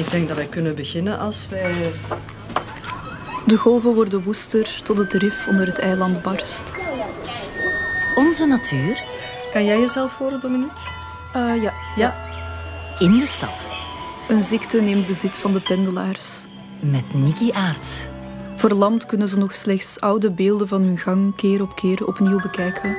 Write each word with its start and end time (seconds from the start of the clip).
Ik 0.00 0.10
denk 0.10 0.28
dat 0.28 0.36
wij 0.36 0.46
kunnen 0.46 0.74
beginnen 0.74 1.18
als 1.18 1.48
wij... 1.50 1.92
De 3.46 3.56
golven 3.56 3.94
worden 3.94 4.22
woester 4.22 4.80
tot 4.84 4.98
het 4.98 5.12
rif 5.12 5.46
onder 5.48 5.66
het 5.66 5.78
eiland 5.78 6.22
barst. 6.22 6.62
Onze 8.14 8.46
natuur 8.46 9.02
Kan 9.52 9.64
jij 9.64 9.80
jezelf 9.80 10.18
horen, 10.18 10.40
Dominique? 10.40 10.78
Ah 11.32 11.62
ja, 11.62 11.72
Ja. 11.96 12.14
in 12.98 13.18
de 13.18 13.26
stad. 13.26 13.68
een 14.28 14.42
ziekte 14.42 14.80
neemt 14.80 15.06
bezit 15.06 15.36
van 15.36 15.52
de 15.52 15.60
pendelaars. 15.60 16.44
Met 16.80 17.14
Nicky 17.14 17.50
Aarts. 17.52 18.08
Verlamd 18.56 19.06
kunnen 19.06 19.28
ze 19.28 19.38
nog 19.38 19.54
slechts 19.54 20.00
oude 20.00 20.30
beelden 20.30 20.68
van 20.68 20.82
hun 20.82 20.98
gang 20.98 21.36
keer 21.36 21.62
op 21.62 21.74
keer 21.74 22.06
opnieuw 22.06 22.40
bekijken. 22.40 22.96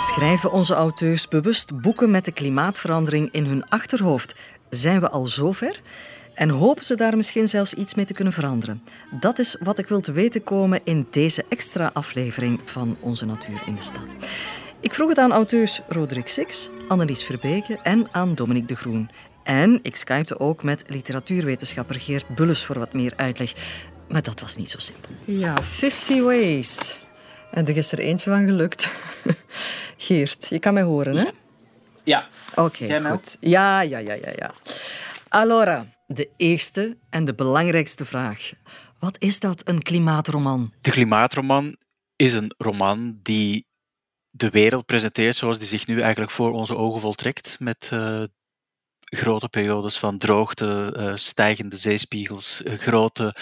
Schrijven 0.00 0.52
onze 0.52 0.74
auteurs 0.74 1.28
bewust 1.28 1.80
boeken 1.80 2.10
met 2.10 2.24
de 2.24 2.32
klimaatverandering 2.32 3.28
in 3.32 3.44
hun 3.44 3.68
achterhoofd? 3.68 4.34
Zijn 4.70 5.00
we 5.00 5.10
al 5.10 5.26
zover? 5.26 5.80
En 6.34 6.48
hopen 6.48 6.84
ze 6.84 6.94
daar 6.94 7.16
misschien 7.16 7.48
zelfs 7.48 7.74
iets 7.74 7.94
mee 7.94 8.04
te 8.04 8.12
kunnen 8.12 8.32
veranderen? 8.32 8.82
Dat 9.20 9.38
is 9.38 9.56
wat 9.60 9.78
ik 9.78 9.88
wil 9.88 10.00
te 10.00 10.12
weten 10.12 10.44
komen 10.44 10.80
in 10.84 11.06
deze 11.10 11.44
extra 11.48 11.90
aflevering 11.92 12.60
van 12.64 12.96
Onze 13.00 13.26
Natuur 13.26 13.62
in 13.66 13.74
de 13.74 13.82
Stad. 13.82 14.16
Ik 14.80 14.94
vroeg 14.94 15.08
het 15.08 15.18
aan 15.18 15.32
auteurs 15.32 15.80
Roderick 15.88 16.28
Six, 16.28 16.70
Annelies 16.88 17.24
Verbeke 17.24 17.78
en 17.82 18.08
aan 18.10 18.34
Dominique 18.34 18.68
de 18.68 18.76
Groen. 18.76 19.10
En 19.42 19.78
ik 19.82 19.96
skypte 19.96 20.38
ook 20.38 20.62
met 20.62 20.84
literatuurwetenschapper 20.86 22.00
Geert 22.00 22.28
Bulles 22.34 22.64
voor 22.64 22.78
wat 22.78 22.92
meer 22.92 23.12
uitleg. 23.16 23.54
Maar 24.08 24.22
dat 24.22 24.40
was 24.40 24.56
niet 24.56 24.70
zo 24.70 24.78
simpel. 24.78 25.10
Ja, 25.24 25.62
50 25.62 26.22
ways. 26.22 27.06
En 27.50 27.66
er 27.66 27.76
is 27.76 27.92
er 27.92 27.98
eentje 27.98 28.30
van 28.30 28.44
gelukt. 28.44 28.90
Geert, 29.96 30.48
je 30.48 30.58
kan 30.58 30.74
mij 30.74 30.82
horen, 30.82 31.16
hè? 31.16 31.28
Ja. 32.04 32.28
Oké, 32.54 33.10
goed. 33.10 33.36
Ja, 33.40 33.80
ja, 33.80 33.98
ja, 33.98 34.12
ja, 34.12 34.32
ja. 34.36 34.50
Allora, 35.28 35.86
de 36.06 36.30
eerste 36.36 36.96
en 37.10 37.24
de 37.24 37.34
belangrijkste 37.34 38.04
vraag. 38.04 38.52
Wat 38.98 39.16
is 39.18 39.40
dat, 39.40 39.68
een 39.68 39.82
klimaatroman? 39.82 40.72
De 40.80 40.90
Klimaatroman 40.90 41.76
is 42.16 42.32
een 42.32 42.54
roman 42.58 43.18
die 43.22 43.66
de 44.30 44.50
wereld 44.50 44.86
presenteert 44.86 45.36
zoals 45.36 45.58
die 45.58 45.68
zich 45.68 45.86
nu 45.86 46.00
eigenlijk 46.00 46.30
voor 46.30 46.52
onze 46.52 46.76
ogen 46.76 47.00
voltrekt. 47.00 47.56
Met 47.58 47.88
eh, 47.92 48.22
grote 49.10 49.48
periodes 49.48 49.98
van 49.98 50.18
droogte, 50.18 50.92
eh, 50.96 51.16
stijgende 51.16 51.76
zeespiegels, 51.76 52.62
eh, 52.62 52.78
grote 52.78 53.34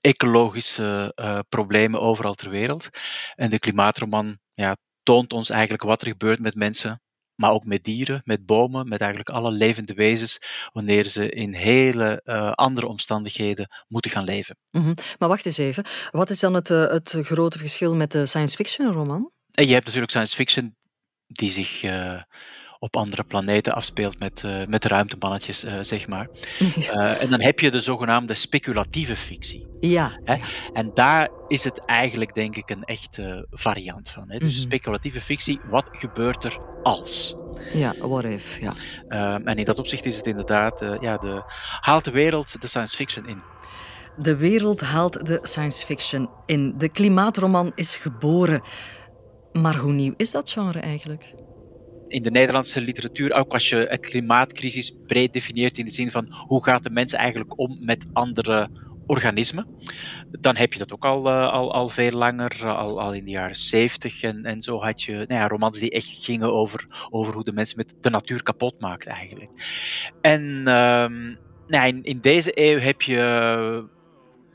ecologische 0.00 1.12
eh, 1.14 1.38
problemen 1.48 2.00
overal 2.00 2.34
ter 2.34 2.50
wereld. 2.50 2.88
En 3.34 3.50
de 3.50 3.58
Klimaatroman 3.58 4.38
ja, 4.54 4.76
toont 5.02 5.32
ons 5.32 5.50
eigenlijk 5.50 5.82
wat 5.82 6.00
er 6.00 6.08
gebeurt 6.08 6.40
met 6.40 6.54
mensen. 6.54 6.98
Maar 7.34 7.52
ook 7.52 7.64
met 7.64 7.84
dieren, 7.84 8.22
met 8.24 8.46
bomen, 8.46 8.88
met 8.88 9.00
eigenlijk 9.00 9.30
alle 9.30 9.50
levende 9.50 9.94
wezens, 9.94 10.38
wanneer 10.72 11.04
ze 11.04 11.30
in 11.30 11.54
hele 11.54 12.20
andere 12.54 12.86
omstandigheden 12.86 13.68
moeten 13.88 14.10
gaan 14.10 14.24
leven. 14.24 14.56
Mhm. 14.70 14.94
Maar 15.18 15.28
wacht 15.28 15.46
eens 15.46 15.58
even. 15.58 15.84
Wat 16.10 16.30
is 16.30 16.40
dan 16.40 16.54
het, 16.54 16.68
het 16.68 17.16
grote 17.22 17.58
verschil 17.58 17.94
met 17.94 18.12
de 18.12 18.26
science 18.26 18.56
fiction 18.56 18.92
roman? 18.92 19.30
En 19.50 19.66
je 19.66 19.72
hebt 19.72 19.84
natuurlijk 19.84 20.12
science 20.12 20.34
fiction 20.34 20.76
die 21.26 21.50
zich 21.50 21.82
op 22.84 22.96
andere 22.96 23.24
planeten 23.24 23.72
afspeelt 23.74 24.18
met, 24.18 24.42
eh, 24.44 24.66
met 24.66 24.84
ruimtemannetjes, 24.84 25.64
eh, 25.64 25.74
zeg 25.80 26.06
maar. 26.08 26.28
Eh, 26.94 27.22
en 27.22 27.30
dan 27.30 27.40
heb 27.40 27.60
je 27.60 27.70
de 27.70 27.80
zogenaamde 27.80 28.34
speculatieve 28.34 29.16
fictie. 29.16 29.66
Ja. 29.80 30.18
Hè? 30.24 30.36
En 30.72 30.90
daar 30.94 31.28
is 31.48 31.64
het 31.64 31.84
eigenlijk, 31.84 32.34
denk 32.34 32.56
ik, 32.56 32.70
een 32.70 32.82
echte 32.82 33.46
variant 33.50 34.10
van. 34.10 34.24
Hè? 34.30 34.38
Dus 34.38 34.54
Mhm. 34.54 34.62
speculatieve 34.62 35.20
fictie, 35.20 35.60
wat 35.70 35.88
gebeurt 35.92 36.44
er 36.44 36.58
als? 36.82 37.34
Ja, 37.74 37.94
what 37.98 38.24
if, 38.24 38.60
ja. 38.60 38.72
Ehm, 39.08 39.46
en 39.48 39.56
in 39.56 39.64
dat 39.64 39.78
opzicht 39.78 40.04
is 40.04 40.16
het 40.16 40.26
inderdaad, 40.26 40.80
ja, 41.00 41.16
de, 41.16 41.42
haalt 41.80 42.04
de 42.04 42.10
wereld 42.10 42.60
de 42.60 42.66
science 42.66 42.96
fiction 42.96 43.28
in. 43.28 43.42
De 44.16 44.36
wereld 44.36 44.80
haalt 44.80 45.26
de 45.26 45.38
science 45.42 45.86
fiction 45.86 46.30
in. 46.46 46.74
De 46.76 46.88
klimaatroman 46.88 47.72
is 47.74 47.96
geboren. 47.96 48.62
Maar 49.52 49.76
hoe 49.76 49.92
nieuw 49.92 50.14
is 50.16 50.30
dat 50.30 50.50
genre 50.50 50.78
eigenlijk? 50.80 51.34
In 52.14 52.22
de 52.22 52.30
Nederlandse 52.30 52.80
literatuur, 52.80 53.32
ook 53.32 53.52
als 53.52 53.68
je 53.68 53.92
een 53.92 54.00
klimaatcrisis 54.00 54.94
breed 55.06 55.32
definieert 55.32 55.78
in 55.78 55.84
de 55.84 55.90
zin 55.90 56.10
van 56.10 56.26
hoe 56.46 56.64
gaat 56.64 56.82
de 56.82 56.90
mens 56.90 57.12
eigenlijk 57.12 57.58
om 57.58 57.76
met 57.80 58.06
andere 58.12 58.68
organismen, 59.06 59.66
dan 60.40 60.56
heb 60.56 60.72
je 60.72 60.78
dat 60.78 60.92
ook 60.92 61.04
al, 61.04 61.28
eh, 61.28 61.52
al, 61.52 61.72
al 61.72 61.88
veel 61.88 62.10
langer, 62.10 62.66
al, 62.66 63.00
al 63.00 63.12
in 63.14 63.24
de 63.24 63.30
jaren 63.30 63.56
zeventig 63.56 64.22
en, 64.22 64.44
en 64.44 64.62
zo 64.62 64.80
had 64.80 65.02
je 65.02 65.12
nou 65.12 65.40
ja, 65.40 65.48
romans 65.48 65.78
die 65.78 65.90
echt 65.90 66.24
gingen 66.24 66.52
over, 66.52 67.08
over 67.10 67.34
hoe 67.34 67.44
de 67.44 67.52
mens 67.52 67.74
met 67.74 67.94
de 68.00 68.10
natuur 68.10 68.42
kapot 68.42 68.80
maakt 68.80 69.06
eigenlijk. 69.06 69.50
En 70.20 70.62
ehm, 70.66 71.34
nou, 71.66 72.00
in, 72.02 72.18
deze 72.20 72.50
eeuw 72.54 72.78
heb 72.78 73.02
je 73.02 73.84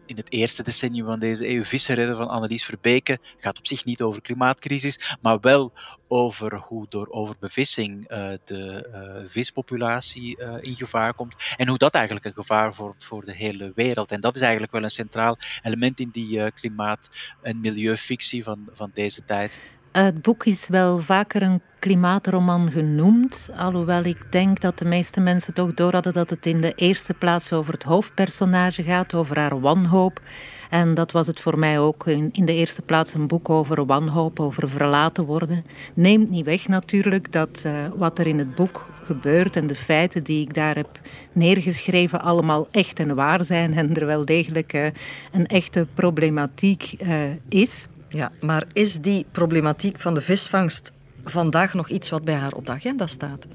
in 0.09 0.15
het 0.15 0.31
eerste 0.31 0.63
decennium 0.63 1.05
van 1.05 1.19
deze 1.19 1.47
eeuw 1.47 1.63
Visserredden 1.63 2.17
van 2.17 2.27
Annelies 2.27 2.65
Verbeke. 2.65 3.19
Gaat 3.37 3.57
op 3.57 3.67
zich 3.67 3.85
niet 3.85 4.01
over 4.01 4.21
klimaatcrisis, 4.21 5.17
maar 5.21 5.39
wel 5.39 5.73
over 6.07 6.55
hoe 6.55 6.85
door 6.89 7.07
overbevissing 7.09 8.07
eh, 8.07 8.29
de 8.45 8.89
eh, 8.93 9.23
vispopulatie 9.25 10.37
eh, 10.37 10.55
in 10.61 10.75
gevaar 10.75 11.13
komt. 11.13 11.35
En 11.57 11.67
hoe 11.67 11.77
dat 11.77 11.93
eigenlijk 11.93 12.25
een 12.25 12.33
gevaar 12.33 12.73
vormt 12.73 13.05
voor 13.05 13.25
de 13.25 13.33
hele 13.33 13.71
wereld. 13.75 14.11
En 14.11 14.21
dat 14.21 14.35
is 14.35 14.41
eigenlijk 14.41 14.71
wel 14.71 14.83
een 14.83 14.89
centraal 14.89 15.37
element 15.63 15.99
in 15.99 16.09
die 16.09 16.51
klimaat- 16.51 17.09
en 17.41 17.59
milieufictie 17.59 18.43
van, 18.43 18.67
van 18.71 18.91
deze 18.93 19.25
tijd. 19.25 19.59
Het 19.91 20.21
boek 20.21 20.45
is 20.45 20.67
wel 20.67 20.99
vaker 20.99 21.41
een 21.41 21.61
klimaatroman 21.79 22.71
genoemd, 22.71 23.49
alhoewel 23.57 24.03
ik 24.03 24.31
denk 24.31 24.59
dat 24.59 24.77
de 24.77 24.85
meeste 24.85 25.19
mensen 25.19 25.53
toch 25.53 25.73
door 25.73 25.93
hadden 25.93 26.13
dat 26.13 26.29
het 26.29 26.45
in 26.45 26.61
de 26.61 26.73
eerste 26.75 27.13
plaats 27.13 27.51
over 27.51 27.73
het 27.73 27.83
hoofdpersonage 27.83 28.83
gaat, 28.83 29.13
over 29.13 29.39
haar 29.39 29.59
wanhoop. 29.59 30.21
En 30.69 30.93
dat 30.93 31.11
was 31.11 31.27
het 31.27 31.39
voor 31.39 31.59
mij 31.59 31.79
ook 31.79 32.07
in, 32.07 32.31
de 32.33 32.53
eerste 32.53 32.81
plaats 32.81 33.13
een 33.13 33.27
boek 33.27 33.49
over 33.49 33.85
wanhoop, 33.85 34.39
over 34.39 34.69
verlaten 34.69 35.25
worden. 35.25 35.65
Neemt 35.93 36.29
niet 36.29 36.45
weg 36.45 36.67
natuurlijk 36.67 37.31
dat 37.31 37.61
eh, 37.63 37.73
wat 37.95 38.19
er 38.19 38.27
in 38.27 38.37
het 38.37 38.55
boek 38.55 38.89
gebeurt 39.03 39.55
en 39.55 39.67
de 39.67 39.75
feiten 39.75 40.23
die 40.23 40.41
ik 40.41 40.53
daar 40.53 40.75
heb 40.75 40.99
neergeschreven 41.31 42.21
allemaal 42.21 42.67
echt 42.71 42.99
en 42.99 43.15
waar 43.15 43.43
zijn 43.43 43.73
en 43.73 43.95
er 43.95 44.05
wel 44.05 44.25
degelijk 44.25 44.73
eh, 44.73 44.85
een 45.31 45.47
echte 45.47 45.87
problematiek 45.93 46.93
eh, 46.97 47.21
is. 47.47 47.85
Ja, 48.09 48.31
maar 48.41 48.63
is 48.73 48.99
die 48.99 49.25
problematiek 49.31 49.99
van 49.99 50.13
de 50.13 50.21
visvangst 50.21 50.91
vandaag 51.23 51.73
nog 51.73 51.89
iets 51.89 52.09
wat 52.09 52.23
bij 52.23 52.35
haar 52.35 52.53
op 52.53 52.65
de 52.65 52.71
agenda 52.71 53.07
staat? 53.07 53.45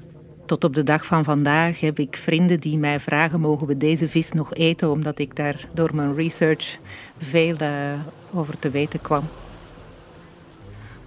Tot 0.45 0.63
op 0.63 0.75
de 0.75 0.83
dag 0.83 1.05
van 1.05 1.23
vandaag 1.23 1.79
heb 1.79 1.99
ik 1.99 2.17
vrienden 2.17 2.59
die 2.59 2.77
mij 2.77 2.99
vragen: 2.99 3.39
mogen 3.39 3.67
we 3.67 3.77
deze 3.77 4.09
vis 4.09 4.31
nog 4.31 4.53
eten? 4.53 4.91
Omdat 4.91 5.19
ik 5.19 5.35
daar 5.35 5.67
door 5.73 5.95
mijn 5.95 6.13
research 6.13 6.77
veel 7.17 7.55
uh, 7.61 7.93
over 8.33 8.59
te 8.59 8.69
weten 8.69 9.01
kwam. 9.01 9.23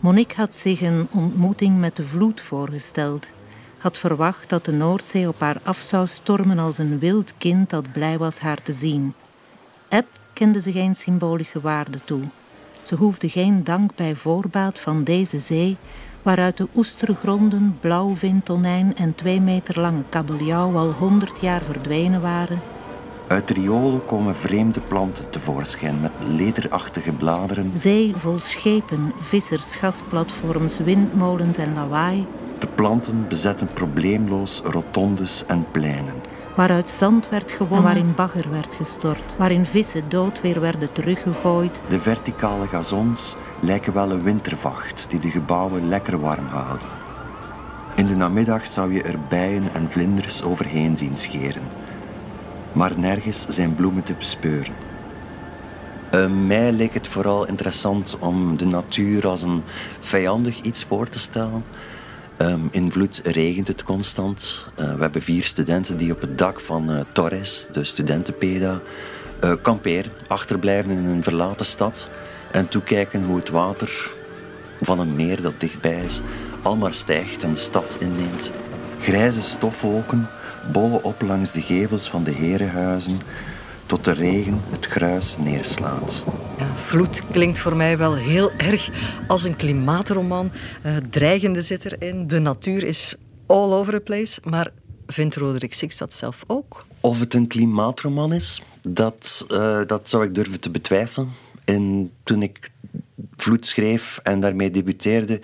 Monique 0.00 0.36
had 0.36 0.54
zich 0.54 0.80
een 0.80 1.08
ontmoeting 1.10 1.78
met 1.78 1.96
de 1.96 2.04
vloed 2.04 2.40
voorgesteld. 2.40 3.26
Had 3.78 3.98
verwacht 3.98 4.48
dat 4.48 4.64
de 4.64 4.72
Noordzee 4.72 5.28
op 5.28 5.40
haar 5.40 5.60
af 5.62 5.78
zou 5.78 6.06
stormen 6.06 6.58
als 6.58 6.78
een 6.78 6.98
wild 6.98 7.32
kind 7.38 7.70
dat 7.70 7.92
blij 7.92 8.18
was 8.18 8.38
haar 8.38 8.62
te 8.62 8.72
zien. 8.72 9.14
Eb 9.88 10.06
kende 10.32 10.60
ze 10.60 10.72
geen 10.72 10.96
symbolische 10.96 11.60
waarde 11.60 11.98
toe. 12.04 12.22
Ze 12.88 12.94
hoefde 12.94 13.28
geen 13.28 13.64
dank 13.64 13.94
bij 13.94 14.14
voorbaat 14.14 14.78
van 14.78 15.04
deze 15.04 15.38
zee, 15.38 15.76
waaruit 16.22 16.56
de 16.56 16.68
oestergronden, 16.76 17.76
blauwvin, 17.80 18.42
tonijn 18.42 18.96
en 18.96 19.14
twee 19.14 19.40
meter 19.40 19.80
lange 19.80 20.02
kabeljauw 20.08 20.76
al 20.76 20.90
honderd 20.90 21.40
jaar 21.40 21.62
verdwenen 21.62 22.20
waren. 22.20 22.60
Uit 23.26 23.48
de 23.48 23.54
riolen 23.54 24.04
komen 24.04 24.34
vreemde 24.34 24.80
planten 24.80 25.30
tevoorschijn 25.30 26.00
met 26.00 26.12
lederachtige 26.28 27.12
bladeren. 27.12 27.72
Zee 27.76 28.12
vol 28.16 28.38
schepen, 28.38 29.12
vissers, 29.18 29.74
gasplatforms, 29.74 30.78
windmolens 30.78 31.56
en 31.56 31.74
lawaai. 31.74 32.26
De 32.58 32.68
planten 32.74 33.28
bezetten 33.28 33.68
probleemloos 33.72 34.60
rotondes 34.64 35.44
en 35.46 35.66
pleinen. 35.70 36.27
Waaruit 36.58 36.90
zand 36.90 37.28
werd 37.28 37.52
gewonnen, 37.52 37.82
waarin 37.82 38.14
bagger 38.14 38.50
werd 38.50 38.74
gestort, 38.74 39.36
waarin 39.36 39.64
vissen 39.64 40.08
dood 40.08 40.40
weer 40.40 40.60
werden 40.60 40.92
teruggegooid. 40.92 41.80
De 41.88 42.00
verticale 42.00 42.66
gazons 42.66 43.36
lijken 43.60 43.92
wel 43.92 44.10
een 44.10 44.22
wintervacht 44.22 45.06
die 45.10 45.20
de 45.20 45.30
gebouwen 45.30 45.88
lekker 45.88 46.20
warm 46.20 46.46
houden. 46.46 46.88
In 47.94 48.06
de 48.06 48.16
namiddag 48.16 48.66
zou 48.66 48.92
je 48.92 49.02
er 49.02 49.18
bijen 49.28 49.74
en 49.74 49.90
vlinders 49.90 50.42
overheen 50.42 50.96
zien 50.96 51.16
scheren. 51.16 51.62
Maar 52.72 52.92
nergens 52.96 53.46
zijn 53.46 53.74
bloemen 53.74 54.02
te 54.02 54.14
bespeuren. 54.14 54.74
Uh, 56.14 56.26
mij 56.46 56.72
leek 56.72 56.94
het 56.94 57.08
vooral 57.08 57.46
interessant 57.46 58.16
om 58.20 58.56
de 58.56 58.66
natuur 58.66 59.28
als 59.28 59.42
een 59.42 59.62
vijandig 60.00 60.60
iets 60.60 60.84
voor 60.84 61.08
te 61.08 61.18
stellen. 61.18 61.64
Um, 62.42 62.68
in 62.70 62.92
Vloed 62.92 63.20
regent 63.24 63.68
het 63.68 63.82
constant. 63.82 64.66
Uh, 64.80 64.94
we 64.94 65.00
hebben 65.00 65.22
vier 65.22 65.44
studenten 65.44 65.96
die 65.96 66.12
op 66.12 66.20
het 66.20 66.38
dak 66.38 66.60
van 66.60 66.90
uh, 66.90 67.00
Torres, 67.12 67.66
de 67.72 67.84
studentenpeda, 67.84 68.80
uh, 69.44 69.52
kamperen, 69.62 70.12
achterblijven 70.26 70.90
in 70.90 71.06
een 71.06 71.22
verlaten 71.22 71.66
stad 71.66 72.08
en 72.52 72.68
toekijken 72.68 73.24
hoe 73.24 73.36
het 73.36 73.48
water 73.48 74.10
van 74.80 74.98
een 74.98 75.16
meer 75.16 75.42
dat 75.42 75.60
dichtbij 75.60 76.04
is 76.04 76.20
al 76.62 76.76
maar 76.76 76.94
stijgt 76.94 77.42
en 77.42 77.52
de 77.52 77.58
stad 77.58 77.96
inneemt. 78.00 78.50
Grijze 79.00 79.42
stofwolken 79.42 80.28
bollen 80.72 81.04
op 81.04 81.22
langs 81.22 81.52
de 81.52 81.62
gevels 81.62 82.10
van 82.10 82.24
de 82.24 82.32
herenhuizen 82.32 83.20
tot 83.88 84.04
de 84.04 84.12
regen 84.12 84.60
het 84.70 84.86
gruis 84.86 85.36
neerslaat. 85.38 86.24
Ja, 86.58 86.74
vloed 86.74 87.22
klinkt 87.30 87.58
voor 87.58 87.76
mij 87.76 87.98
wel 87.98 88.16
heel 88.16 88.50
erg 88.56 88.90
als 89.28 89.44
een 89.44 89.56
klimaatroman. 89.56 90.50
Uh, 90.86 90.96
dreigende 91.10 91.62
zit 91.62 91.84
erin, 91.84 92.26
de 92.26 92.38
natuur 92.38 92.84
is 92.84 93.14
all 93.46 93.72
over 93.72 93.92
the 93.92 94.00
place. 94.00 94.40
Maar 94.44 94.70
vindt 95.06 95.36
Roderick 95.36 95.74
Six 95.74 95.98
dat 95.98 96.14
zelf 96.14 96.42
ook? 96.46 96.84
Of 97.00 97.20
het 97.20 97.34
een 97.34 97.46
klimaatroman 97.46 98.32
is, 98.32 98.62
dat, 98.88 99.46
uh, 99.48 99.80
dat 99.86 100.08
zou 100.08 100.24
ik 100.24 100.34
durven 100.34 100.60
te 100.60 100.70
betwijfelen. 100.70 101.28
En 101.64 102.10
toen 102.22 102.42
ik 102.42 102.70
Vloed 103.36 103.66
schreef 103.66 104.20
en 104.22 104.40
daarmee 104.40 104.70
debuteerde, 104.70 105.40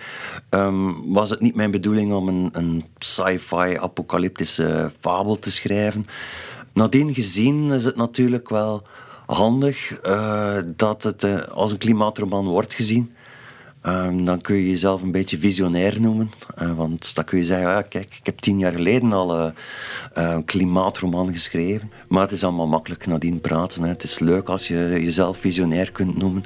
um, 0.51 1.13
was 1.13 1.31
het 1.31 1.41
niet 1.41 1.55
mijn 1.55 1.71
bedoeling 1.71 2.13
om 2.13 2.29
een, 2.29 2.49
een 2.53 2.85
sci-fi 2.99 3.77
apocalyptische 3.79 4.91
fabel 5.01 5.39
te 5.39 5.51
schrijven. 5.51 6.07
Nadien 6.75 7.15
gezien 7.15 7.71
is 7.71 7.85
het 7.85 7.97
natuurlijk 7.97 8.49
wel 8.49 8.83
handig 9.27 10.01
uh, 10.07 10.57
dat 10.77 11.03
het 11.03 11.23
uh, 11.23 11.41
als 11.41 11.71
een 11.71 11.79
klimaatroman 11.79 12.47
wordt 12.47 12.75
gezien. 12.75 13.13
Um, 13.87 14.25
dan 14.25 14.41
kun 14.41 14.57
je 14.57 14.71
jezelf 14.71 15.03
een 15.03 15.13
beetje 15.13 15.39
visionair 15.39 16.01
noemen. 16.01 16.31
Uh, 16.63 16.77
want 16.77 17.15
dan 17.15 17.25
kun 17.25 17.39
je 17.39 17.45
zeggen, 17.45 17.69
ja, 17.69 17.83
kijk, 17.83 18.17
ik 18.19 18.27
heb 18.27 18.39
tien 18.39 18.59
jaar 18.59 18.73
geleden 18.73 19.13
al 19.13 19.53
een 20.13 20.45
klimaatroman 20.45 21.33
geschreven. 21.33 21.91
Maar 22.09 22.23
het 22.23 22.33
is 22.33 22.45
allemaal 22.45 22.67
makkelijk 22.67 23.07
nadien 23.07 23.41
praten. 23.41 23.83
Hè. 23.83 23.89
Het 23.89 24.03
is 24.03 24.19
leuk 24.19 24.49
als 24.49 24.69
je 24.69 24.97
jezelf 25.01 25.39
visionair 25.39 25.93
kunt 25.93 26.19
noemen. 26.19 26.45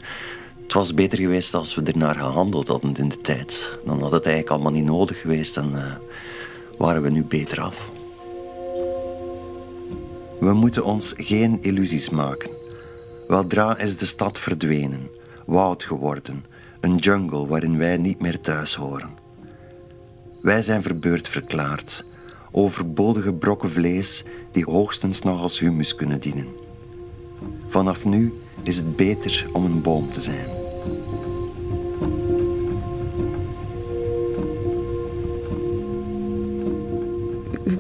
Het 0.63 0.73
was 0.73 0.95
beter 0.95 1.19
geweest 1.19 1.55
als 1.55 1.75
we 1.75 1.83
ernaar 1.83 2.17
gehandeld 2.17 2.69
hadden 2.69 2.95
in 2.95 3.09
de 3.09 3.21
tijd. 3.21 3.79
Dan 3.85 4.03
had 4.03 4.13
het 4.13 4.27
eigenlijk 4.27 4.55
allemaal 4.55 4.81
niet 4.81 4.91
nodig 4.91 5.21
geweest 5.21 5.57
en 5.57 5.99
waren 6.79 7.03
we 7.03 7.11
nu 7.11 7.25
beter 7.25 7.61
af. 7.61 7.91
We 10.41 10.53
moeten 10.53 10.85
ons 10.85 11.15
geen 11.17 11.59
illusies 11.63 12.11
maken. 12.11 12.51
Weldra 13.29 13.79
is 13.79 13.97
de 13.97 14.07
stad 14.07 14.39
verdwenen, 14.39 15.11
woud 15.47 15.85
geworden, 15.85 16.45
een 16.81 16.97
jungle 16.97 17.47
waarin 17.47 17.79
wij 17.79 17.97
niet 17.97 18.21
meer 18.21 18.41
thuis 18.41 18.75
horen. 18.75 19.11
Wij 20.43 20.63
zijn 20.63 20.83
verbeurd 20.83 21.29
verklaard, 21.29 22.07
overbodige 22.53 23.35
brokken 23.35 23.71
vlees 23.71 24.25
die 24.53 24.65
hoogstens 24.65 25.23
nog 25.23 25.43
als 25.43 25.59
humus 25.59 25.95
kunnen 25.95 26.21
dienen. 26.21 26.47
Vanaf 27.67 28.05
nu 28.05 28.33
is 28.63 28.77
het 28.77 28.97
beter 28.97 29.47
om 29.53 29.65
een 29.65 29.83
boom 29.83 30.09
te 30.09 30.21
zijn. 30.21 30.58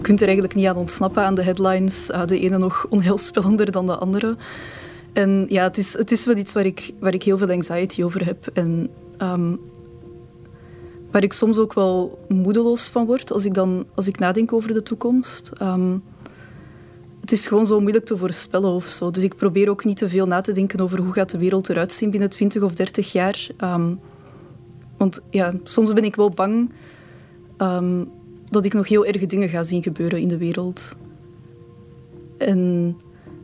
Kunt 0.09 0.21
er 0.21 0.27
eigenlijk 0.27 0.57
niet 0.57 0.67
aan 0.67 0.77
ontsnappen 0.77 1.23
aan 1.23 1.35
de 1.35 1.43
headlines. 1.43 2.11
Uh, 2.11 2.27
de 2.27 2.39
ene 2.39 2.59
nog 2.59 2.87
onheilspellender 2.89 3.71
dan 3.71 3.87
de 3.87 3.97
andere. 3.97 4.37
En 5.13 5.47
ja, 5.49 5.63
het 5.63 5.79
is, 5.79 5.97
het 5.97 6.11
is 6.11 6.25
wel 6.27 6.37
iets 6.37 6.53
waar 6.53 6.67
ik, 6.67 6.93
waar 7.01 7.15
ik 7.15 7.23
heel 7.23 7.39
veel 7.39 7.51
anxiety 7.51 8.03
over 8.03 8.25
heb. 8.25 8.47
En 8.53 8.91
um, 9.23 9.61
waar 11.11 11.23
ik 11.23 11.33
soms 11.33 11.59
ook 11.59 11.75
wel 11.75 12.19
moedeloos 12.29 12.89
van 12.89 13.07
word 13.07 13.33
als 13.33 13.45
ik, 13.45 13.55
dan, 13.55 13.87
als 13.95 14.07
ik 14.07 14.19
nadenk 14.19 14.53
over 14.53 14.73
de 14.73 14.83
toekomst. 14.83 15.51
Um, 15.63 16.03
het 17.21 17.33
is 17.33 17.47
gewoon 17.47 17.67
zo 17.67 17.81
moeilijk 17.81 18.05
te 18.05 18.17
voorspellen 18.17 18.71
of 18.71 18.87
zo. 18.87 19.11
Dus 19.11 19.23
ik 19.23 19.37
probeer 19.37 19.71
ook 19.71 19.85
niet 19.85 19.97
te 19.97 20.09
veel 20.09 20.27
na 20.27 20.41
te 20.41 20.53
denken 20.53 20.81
over 20.81 20.99
hoe 20.99 21.13
gaat 21.13 21.31
de 21.31 21.39
wereld 21.39 21.69
eruit 21.69 21.93
zien 21.93 22.11
binnen 22.11 22.31
20 22.31 22.63
of 22.63 22.75
30 22.75 23.13
jaar. 23.13 23.49
Um, 23.59 24.01
want 24.97 25.21
ja, 25.31 25.55
soms 25.63 25.93
ben 25.93 26.05
ik 26.05 26.17
wel 26.17 26.31
bang 26.31 26.71
dat 28.51 28.65
ik 28.65 28.75
nog 28.75 28.89
heel 28.89 29.07
erge 29.07 29.27
dingen 29.27 29.49
ga 29.49 29.63
zien 29.63 29.83
gebeuren 29.83 30.21
in 30.21 30.29
de 30.29 30.39
wereld. 30.39 30.95
En 32.39 32.97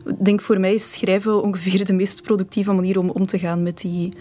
ik 0.05 0.25
denk 0.25 0.41
voor 0.41 0.59
mij 0.59 0.73
is 0.73 0.91
schrijven 0.91 1.41
ongeveer 1.41 1.85
de 1.85 1.93
meest 1.93 2.21
productieve 2.21 2.71
manier 2.71 2.99
om 2.99 3.09
om 3.09 3.25
te 3.25 3.39
gaan 3.39 3.63
met 3.63 3.77
die, 3.77 4.13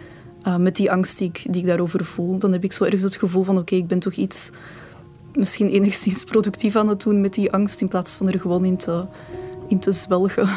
uh, 0.47 0.57
met 0.57 0.77
die 0.77 0.91
angst 0.91 1.19
die 1.19 1.29
ik, 1.29 1.43
die 1.51 1.63
ik 1.63 1.69
daarover 1.69 2.05
voel. 2.05 2.39
Dan 2.39 2.53
heb 2.53 2.65
ik 2.65 2.73
zo 2.73 2.85
ergens 2.85 3.03
het 3.03 3.17
gevoel 3.17 3.43
van 3.43 3.59
oké, 3.59 3.75
ik 3.75 3.87
ben 3.87 3.99
toch 3.99 4.15
iets 4.15 4.51
misschien 5.35 5.69
enigszins 5.69 6.25
productief 6.25 6.77
aan 6.77 6.89
het 6.89 7.01
doen 7.01 7.21
met 7.21 7.35
die 7.35 7.53
angst 7.53 7.81
in 7.81 7.89
plaats 7.89 8.17
van 8.17 8.29
er 8.29 8.41
gewoon 8.41 8.65
in 8.65 8.77
te, 8.77 9.07
in 9.69 9.79
te 9.79 9.93
zwelgen. 9.93 10.49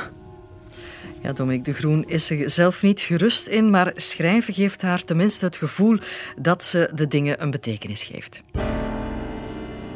Ja, 1.21 1.33
Dominique 1.33 1.71
de 1.71 1.77
Groen 1.77 2.03
is 2.07 2.29
er 2.29 2.49
zelf 2.49 2.83
niet 2.83 2.99
gerust 2.99 3.47
in, 3.47 3.69
maar 3.69 3.91
schrijven 3.95 4.53
geeft 4.53 4.81
haar 4.81 5.03
tenminste 5.03 5.45
het 5.45 5.57
gevoel 5.57 5.97
dat 6.41 6.63
ze 6.63 6.91
de 6.95 7.07
dingen 7.07 7.41
een 7.41 7.51
betekenis 7.51 8.03
geeft. 8.03 8.43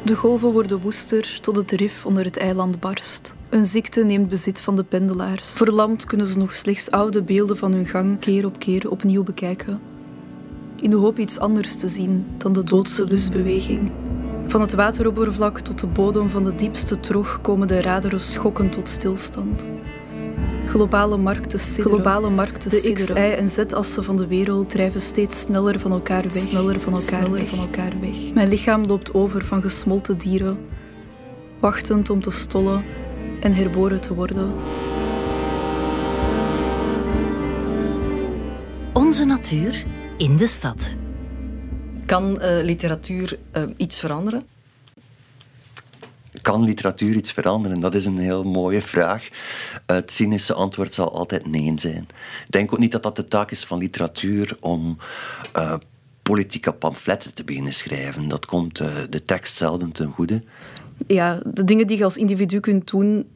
De 0.04 0.16
golven 0.16 0.52
worden 0.52 0.80
woester 0.80 1.38
tot 1.40 1.56
het 1.56 1.70
rif 1.70 2.06
onder 2.06 2.24
het 2.24 2.36
eiland 2.36 2.80
barst. 2.80 3.34
Een 3.48 3.66
ziekte 3.66 4.04
neemt 4.04 4.28
bezit 4.28 4.60
van 4.60 4.76
de 4.76 4.84
pendelaars. 4.84 5.52
Verlamd 5.52 6.04
kunnen 6.04 6.26
ze 6.26 6.38
nog 6.38 6.54
slechts 6.54 6.90
oude 6.90 7.22
beelden 7.22 7.56
van 7.56 7.72
hun 7.72 7.86
gang 7.86 8.18
keer 8.18 8.46
op 8.46 8.58
keer 8.58 8.90
opnieuw 8.90 9.22
bekijken. 9.22 9.80
In 10.80 10.90
de 10.90 10.96
hoop 10.96 11.18
iets 11.18 11.38
anders 11.38 11.76
te 11.76 11.88
zien 11.88 12.26
dan 12.38 12.52
de 12.52 12.64
doodse 12.64 13.04
lustbeweging. 13.04 13.92
Van 14.46 14.60
het 14.60 14.72
wateroppervlak 14.72 15.58
tot 15.58 15.78
de 15.78 15.86
bodem 15.86 16.28
van 16.28 16.44
de 16.44 16.54
diepste 16.54 17.00
trog 17.00 17.40
komen 17.40 17.68
de 17.68 17.80
raderen 17.80 18.20
schokken 18.20 18.70
tot 18.70 18.88
stilstand. 18.88 19.66
Globale 20.72 21.16
markten 21.16 21.58
sidderen. 21.58 21.90
Globale 21.90 22.30
markten 22.30 22.70
de 22.70 22.92
X, 22.92 23.08
Y 23.08 23.14
en 23.14 23.48
Z-assen 23.48 24.04
van 24.04 24.16
de 24.16 24.26
wereld 24.26 24.70
drijven 24.70 25.00
steeds 25.00 25.40
sneller 25.40 25.80
van 25.80 25.92
elkaar 25.92 26.22
weg. 26.22 26.32
Sneller 26.32 26.80
van 26.80 26.92
elkaar, 26.92 27.18
sneller 27.18 27.30
weg. 27.30 27.48
Van 27.48 27.58
elkaar 27.58 27.92
weg. 28.00 28.32
Mijn 28.34 28.48
lichaam 28.48 28.86
loopt 28.86 29.14
over 29.14 29.44
van 29.44 29.62
gesmolten 29.62 30.18
dieren, 30.18 30.58
wachtend 31.60 32.10
om 32.10 32.22
te 32.22 32.30
stollen 32.30 32.84
en 33.40 33.54
herboren 33.54 34.00
te 34.00 34.14
worden. 34.14 34.52
Onze 38.92 39.24
natuur 39.24 39.84
in 40.16 40.36
de 40.36 40.46
stad. 40.46 40.94
Kan 42.06 42.38
uh, 42.42 42.62
literatuur 42.62 43.38
uh, 43.56 43.62
iets 43.76 44.00
veranderen? 44.00 44.42
Kan 46.42 46.64
literatuur 46.64 47.14
iets 47.14 47.32
veranderen? 47.32 47.80
Dat 47.80 47.94
is 47.94 48.04
een 48.04 48.18
heel 48.18 48.44
mooie 48.44 48.82
vraag. 48.82 49.28
Het 49.86 50.10
cynische 50.10 50.54
antwoord 50.54 50.94
zal 50.94 51.12
altijd 51.12 51.46
nee 51.46 51.72
zijn. 51.76 52.06
Ik 52.46 52.50
denk 52.50 52.72
ook 52.72 52.78
niet 52.78 52.92
dat 52.92 53.02
dat 53.02 53.16
de 53.16 53.28
taak 53.28 53.50
is 53.50 53.64
van 53.64 53.78
literatuur 53.78 54.56
om 54.60 54.98
uh, 55.56 55.74
politieke 56.22 56.72
pamfletten 56.72 57.34
te 57.34 57.44
beginnen 57.44 57.72
schrijven. 57.72 58.28
Dat 58.28 58.46
komt 58.46 58.80
uh, 58.80 58.88
de 59.10 59.24
tekst 59.24 59.56
zelden 59.56 59.92
ten 59.92 60.10
goede. 60.10 60.42
Ja, 61.06 61.40
de 61.44 61.64
dingen 61.64 61.86
die 61.86 61.98
je 61.98 62.04
als 62.04 62.16
individu 62.16 62.60
kunt 62.60 62.90
doen, 62.90 63.26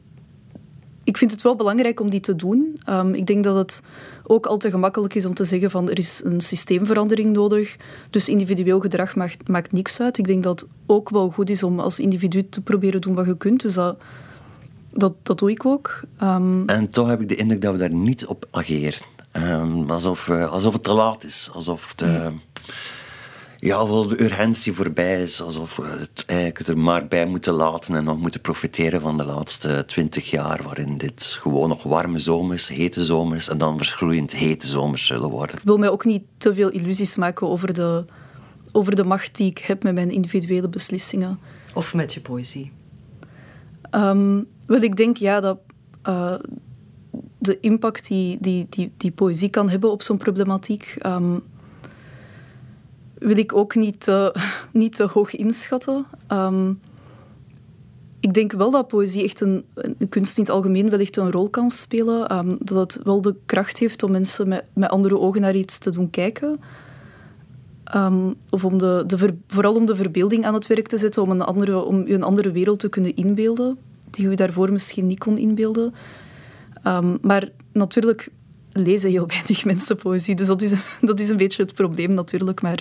ik 1.07 1.17
vind 1.17 1.31
het 1.31 1.41
wel 1.41 1.55
belangrijk 1.55 1.99
om 1.99 2.09
die 2.09 2.19
te 2.19 2.35
doen. 2.35 2.79
Um, 2.89 3.13
ik 3.13 3.25
denk 3.25 3.43
dat 3.43 3.55
het 3.55 3.81
ook 4.23 4.45
al 4.45 4.57
te 4.57 4.69
gemakkelijk 4.69 5.15
is 5.15 5.25
om 5.25 5.33
te 5.33 5.43
zeggen 5.43 5.71
van 5.71 5.89
er 5.89 5.97
is 5.97 6.21
een 6.23 6.41
systeemverandering 6.41 7.31
nodig, 7.31 7.75
dus 8.09 8.29
individueel 8.29 8.79
gedrag 8.79 9.15
maakt, 9.15 9.47
maakt 9.47 9.71
niks 9.71 9.99
uit. 9.99 10.17
Ik 10.17 10.27
denk 10.27 10.43
dat 10.43 10.59
het 10.59 10.69
ook 10.85 11.09
wel 11.09 11.29
goed 11.29 11.49
is 11.49 11.63
om 11.63 11.79
als 11.79 11.99
individu 11.99 12.49
te 12.49 12.61
proberen 12.61 13.01
doen 13.01 13.15
wat 13.15 13.25
je 13.25 13.37
kunt. 13.37 13.61
Dus 13.61 13.73
dat, 13.73 13.97
dat, 14.93 15.13
dat 15.23 15.39
doe 15.39 15.51
ik 15.51 15.65
ook. 15.65 16.01
Um, 16.21 16.67
en 16.69 16.89
toch 16.89 17.07
heb 17.07 17.21
ik 17.21 17.29
de 17.29 17.35
indruk 17.35 17.61
dat 17.61 17.71
we 17.71 17.79
daar 17.79 17.93
niet 17.93 18.25
op 18.25 18.47
ageren. 18.51 18.99
Um, 19.33 19.89
alsof, 19.89 20.27
uh, 20.27 20.51
alsof 20.51 20.73
het 20.73 20.83
te 20.83 20.93
laat 20.93 21.23
is. 21.23 21.49
Alsof 21.53 21.93
de, 21.95 22.05
ja 22.05 22.31
ja, 23.59 23.75
alsof 23.75 24.05
de 24.05 24.23
urgentie 24.23 24.73
voorbij 24.73 25.21
is. 25.21 25.41
Alsof 25.41 25.75
we 25.75 25.85
het 25.85 26.23
eigenlijk 26.25 26.67
er 26.67 26.77
maar 26.77 27.07
bij 27.07 27.25
moeten 27.25 27.53
laten 27.53 27.95
en 27.95 28.03
nog 28.03 28.19
moeten 28.19 28.41
profiteren 28.41 29.01
van 29.01 29.17
de 29.17 29.25
laatste 29.25 29.83
twintig 29.85 30.29
jaar, 30.29 30.63
waarin 30.63 30.97
dit 30.97 31.37
gewoon 31.41 31.69
nog 31.69 31.83
warme 31.83 32.19
zomers, 32.19 32.67
hete 32.67 33.05
zomers 33.05 33.49
en 33.49 33.57
dan 33.57 33.77
verschroeiend 33.77 34.35
hete 34.35 34.67
zomers 34.67 35.05
zullen 35.05 35.29
worden. 35.29 35.55
Ik 35.55 35.63
wil 35.63 35.77
mij 35.77 35.89
ook 35.89 36.05
niet 36.05 36.23
te 36.37 36.55
veel 36.55 36.69
illusies 36.69 37.15
maken 37.15 37.47
over 37.47 37.73
de, 37.73 38.05
over 38.71 38.95
de 38.95 39.03
macht 39.03 39.35
die 39.35 39.49
ik 39.49 39.57
heb 39.57 39.83
met 39.83 39.93
mijn 39.93 40.11
individuele 40.11 40.69
beslissingen. 40.69 41.39
Of 41.73 41.93
met 41.93 42.13
je 42.13 42.21
poëzie? 42.21 42.71
Um, 43.91 44.47
wel, 44.65 44.81
ik 44.81 44.95
denk 44.95 45.17
ja 45.17 45.39
dat 45.39 45.57
uh, 46.07 46.35
de 47.37 47.59
impact 47.59 48.07
die, 48.07 48.37
die, 48.41 48.67
die, 48.69 48.91
die 48.97 49.11
poëzie 49.11 49.49
kan 49.49 49.69
hebben 49.69 49.91
op 49.91 50.01
zo'n 50.01 50.17
problematiek. 50.17 50.95
Um, 51.05 51.43
wil 53.19 53.37
ik 53.37 53.55
ook 53.55 53.75
niet 53.75 53.99
te, 53.99 54.35
niet 54.71 54.95
te 54.95 55.03
hoog 55.03 55.35
inschatten. 55.35 56.05
Um, 56.31 56.79
ik 58.19 58.33
denk 58.33 58.51
wel 58.51 58.71
dat 58.71 58.87
poëzie 58.87 59.23
echt 59.23 59.41
een, 59.41 59.65
een, 59.73 60.09
kunst 60.09 60.37
in 60.37 60.43
het 60.43 60.51
algemeen 60.51 60.89
wellicht 60.89 61.17
een 61.17 61.31
rol 61.31 61.49
kan 61.49 61.69
spelen. 61.69 62.37
Um, 62.37 62.57
dat 62.59 62.93
het 62.93 63.03
wel 63.03 63.21
de 63.21 63.35
kracht 63.45 63.79
heeft 63.79 64.03
om 64.03 64.11
mensen 64.11 64.47
met, 64.47 64.63
met 64.73 64.89
andere 64.89 65.19
ogen 65.19 65.41
naar 65.41 65.55
iets 65.55 65.77
te 65.77 65.89
doen 65.89 66.09
kijken. 66.09 66.59
Um, 67.95 68.35
of 68.49 68.65
om 68.65 68.77
de, 68.77 69.03
de 69.07 69.35
vooral 69.47 69.75
om 69.75 69.85
de 69.85 69.95
verbeelding 69.95 70.45
aan 70.45 70.53
het 70.53 70.67
werk 70.67 70.87
te 70.87 70.97
zetten, 70.97 71.21
om, 71.21 71.31
een 71.31 71.41
andere, 71.41 71.83
om 71.83 72.03
u 72.07 72.13
een 72.13 72.23
andere 72.23 72.51
wereld 72.51 72.79
te 72.79 72.89
kunnen 72.89 73.15
inbeelden, 73.15 73.77
die 74.09 74.25
u 74.25 74.35
daarvoor 74.35 74.71
misschien 74.71 75.07
niet 75.07 75.19
kon 75.19 75.37
inbeelden. 75.37 75.93
Maar 77.21 77.49
natuurlijk 77.71 78.29
lezen 78.79 79.09
heel 79.09 79.27
weinig 79.27 79.65
mensen 79.65 79.97
poëzie. 79.97 80.35
Dus 80.35 80.47
dat 80.47 80.61
is, 80.61 80.73
dat 81.01 81.19
is 81.19 81.29
een 81.29 81.37
beetje 81.37 81.63
het 81.63 81.73
probleem 81.73 82.13
natuurlijk. 82.13 82.61
Maar 82.61 82.79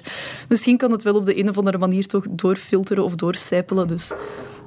misschien 0.48 0.76
kan 0.76 0.90
het 0.90 1.02
wel 1.02 1.14
op 1.14 1.24
de 1.24 1.38
een 1.38 1.48
of 1.48 1.58
andere 1.58 1.78
manier 1.78 2.06
toch 2.06 2.24
doorfilteren 2.30 3.04
of 3.04 3.14
doorcijpelen. 3.14 3.88
Dus 3.88 4.12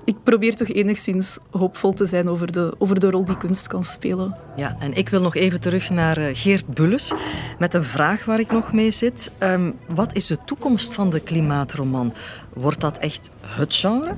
ik 0.06 0.24
probeer 0.24 0.56
toch 0.56 0.68
enigszins 0.68 1.38
hoopvol 1.52 1.94
te 1.94 2.06
zijn 2.06 2.30
over 2.30 2.52
de, 2.52 2.74
over 2.78 3.00
de 3.00 3.10
rol 3.10 3.26
die 3.26 3.38
kunst 3.38 3.68
kan 3.68 3.84
spelen. 3.84 4.36
Ja, 4.56 4.78
en 4.80 4.94
ik 4.94 5.10
wil 5.10 5.22
nog 5.22 5.36
even 5.36 5.60
terug 5.60 5.90
naar 5.90 6.18
eh, 6.18 6.30
Geert 6.34 6.68
Bulles 6.68 7.12
met 7.60 7.74
een 7.74 7.86
vraag 7.86 8.26
waar 8.26 8.40
ik 8.40 8.52
nog 8.52 8.74
mee 8.74 8.92
zit. 8.92 9.32
Um, 9.40 9.80
wat 9.88 10.16
is 10.16 10.28
de 10.28 10.38
toekomst 10.46 10.94
van 10.94 11.10
de 11.10 11.20
klimaatroman? 11.20 12.14
Wordt 12.54 12.82
dat 12.82 12.98
echt 12.98 13.30
het 13.46 13.74
genre? 13.74 14.16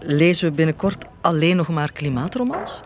Lezen 0.00 0.48
we 0.48 0.54
binnenkort 0.54 1.04
alleen 1.20 1.56
nog 1.56 1.68
maar 1.68 1.92
klimaatromans? 1.92 2.80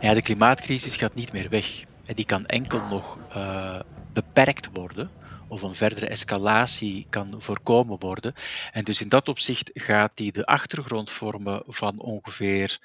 Ja, 0.00 0.14
de 0.14 0.22
klimaatcrisis 0.22 0.96
gaat 0.96 1.14
niet 1.14 1.32
meer 1.32 1.46
weg. 1.50 1.84
Die 2.14 2.24
kan 2.24 2.46
enkel 2.46 2.80
nog 2.80 3.18
uh, 3.36 3.80
beperkt 4.12 4.68
worden 4.72 5.10
of 5.48 5.62
een 5.62 5.74
verdere 5.74 6.06
escalatie 6.06 7.06
kan 7.10 7.34
voorkomen 7.42 7.98
worden. 7.98 8.34
En 8.72 8.84
dus 8.84 9.00
in 9.00 9.08
dat 9.08 9.28
opzicht 9.28 9.70
gaat 9.74 10.10
die 10.14 10.32
de 10.32 10.44
achtergrond 10.44 11.10
vormen 11.10 11.62
van 11.66 12.00
ongeveer 12.00 12.78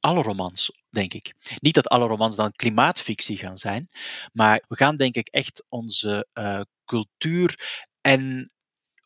alle 0.00 0.22
romans, 0.22 0.82
denk 0.90 1.14
ik. 1.14 1.34
Niet 1.58 1.74
dat 1.74 1.88
alle 1.88 2.06
romans 2.06 2.36
dan 2.36 2.52
klimaatfictie 2.52 3.36
gaan 3.36 3.58
zijn, 3.58 3.88
maar 4.32 4.64
we 4.68 4.76
gaan 4.76 4.96
denk 4.96 5.14
ik 5.14 5.28
echt 5.28 5.64
onze 5.68 6.26
uh, 6.34 6.60
cultuur 6.84 7.80
en 8.00 8.52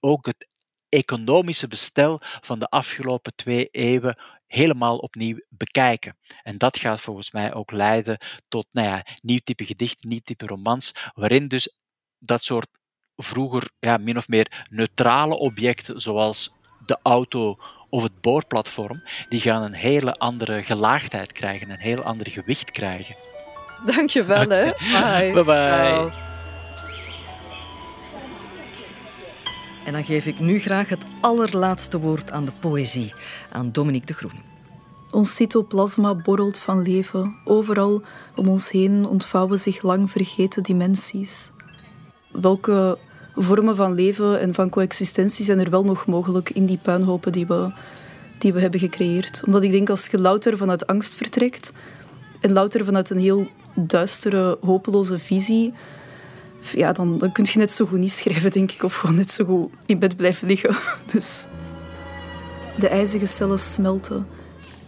ook 0.01 0.27
het 0.27 0.49
economische 0.89 1.69
bestel 1.69 2.19
van 2.21 2.59
de 2.59 2.69
afgelopen 2.69 3.35
twee 3.35 3.69
eeuwen 3.71 4.19
helemaal 4.47 4.99
opnieuw 4.99 5.39
bekijken. 5.49 6.17
En 6.43 6.59
dat 6.59 6.79
gaat 6.79 7.01
volgens 7.01 7.31
mij 7.31 7.55
ook 7.55 7.71
leiden 7.71 8.19
tot 8.49 8.67
nou 8.73 8.87
ja, 8.87 9.05
nieuw 9.23 9.41
type 9.45 9.65
gedicht, 9.65 10.05
nieuw 10.05 10.21
type 10.25 10.47
romans, 10.47 10.93
waarin 11.15 11.49
dus 11.49 11.77
dat 12.19 12.45
soort 12.45 12.69
vroeger 13.17 13.71
ja, 13.79 13.97
min 13.97 14.17
of 14.17 14.29
meer 14.29 14.67
neutrale 14.71 15.35
objecten, 15.35 16.01
zoals 16.01 16.53
de 16.87 16.99
auto 17.03 17.59
of 17.89 18.03
het 18.03 18.21
boorplatform, 18.21 19.03
die 19.29 19.41
gaan 19.41 19.63
een 19.63 19.75
hele 19.75 20.15
andere 20.15 20.63
gelaagdheid 20.63 21.33
krijgen, 21.33 21.71
een 21.71 21.79
heel 21.79 22.03
ander 22.03 22.31
gewicht 22.31 22.71
krijgen. 22.71 23.17
Dankjewel, 23.85 24.49
hè. 24.49 24.65
Bye. 24.65 25.33
Bye 25.33 25.45
bye. 25.45 26.26
En 29.87 29.93
dan 29.93 30.05
geef 30.05 30.27
ik 30.27 30.41
nu 30.41 30.59
graag 30.59 30.89
het 30.89 31.05
allerlaatste 31.21 31.99
woord 32.01 32.33
aan 32.33 32.45
de 32.45 32.53
poëzie, 32.61 33.15
aan 33.53 33.73
Dominique 33.73 34.07
de 34.07 34.13
Groen. 34.13 34.43
Ons 35.11 35.35
cytoplasma 35.35 36.15
borrelt 36.15 36.59
van 36.59 36.83
leven. 36.83 37.37
Overal 37.45 38.03
om 38.37 38.49
ons 38.49 38.71
heen 38.71 39.07
ontvouwen 39.07 39.59
zich 39.59 39.83
lang 39.83 40.11
vergeten 40.11 40.63
dimensies 40.63 41.51
welke 42.41 42.99
vormen 43.35 43.77
van 43.77 43.95
leven 43.95 44.41
en 44.41 44.55
van 44.55 44.69
coexistentie 44.69 45.45
zijn 45.45 45.59
er 45.59 45.71
wel 45.71 45.85
nog 45.85 46.07
mogelijk 46.07 46.51
in 46.51 46.67
die 46.67 46.79
puinhopen 46.83 47.33
die 47.33 47.47
we, 47.47 47.73
die 48.39 48.53
we 48.53 48.61
hebben 48.61 48.81
gecreëerd. 48.81 49.43
Omdat 49.47 49.63
ik 49.63 49.71
denk 49.71 49.91
als 49.91 50.07
je 50.07 50.19
louter 50.19 50.57
vanuit 50.57 50.87
angst 50.87 51.17
vertrekt 51.17 51.73
en 52.41 52.53
louter 52.53 52.85
vanuit 52.85 53.11
een 53.11 53.19
heel 53.19 53.47
duistere, 53.75 54.59
hopeloze 54.61 55.19
visie, 55.19 55.75
ja, 56.73 56.93
dan, 56.93 57.19
dan 57.19 57.33
kun 57.33 57.47
je 57.53 57.59
net 57.59 57.73
zo 57.73 57.87
goed 57.87 57.99
niet 57.99 58.13
schrijven, 58.13 58.51
denk 58.51 58.73
ik, 58.73 58.83
of 58.83 58.95
gewoon 58.95 59.17
net 59.17 59.31
zo 59.31 59.45
goed 59.45 59.71
in 59.87 59.99
bed 59.99 60.17
blijven 60.17 60.49
liggen. 60.49 60.77
Dus 61.13 61.45
de 62.79 62.89
ijzige 62.89 63.27
cellen 63.27 63.59
smelten 63.59 64.27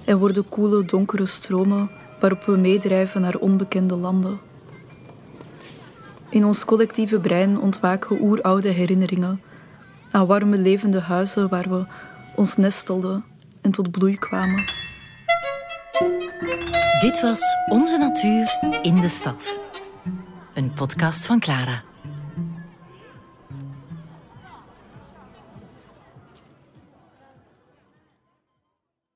en 0.05 0.19
worden 0.19 0.49
koele, 0.49 0.85
donkere 0.85 1.27
stromen 1.27 1.91
waarop 2.21 2.45
we 2.45 2.57
meedrijven 2.57 3.21
naar 3.21 3.37
onbekende 3.37 3.97
landen. 3.97 4.41
In 6.29 6.45
ons 6.45 6.65
collectieve 6.65 7.21
brein 7.21 7.61
ontwaken 7.61 8.23
oeroude 8.23 8.69
herinneringen 8.69 9.41
aan 10.11 10.27
warme 10.27 10.59
levende 10.59 11.01
huizen 11.01 11.49
waar 11.49 11.69
we 11.69 11.87
ons 12.35 12.57
nestelden 12.57 13.25
en 13.61 13.71
tot 13.71 13.91
bloei 13.91 14.19
kwamen. 14.19 14.65
Dit 17.01 17.21
was 17.21 17.41
Onze 17.69 17.99
Natuur 17.99 18.59
in 18.83 19.01
de 19.01 19.09
Stad. 19.09 19.68
Een 20.59 20.73
podcast 20.73 21.27
van 21.27 21.41
Clara. 21.41 21.83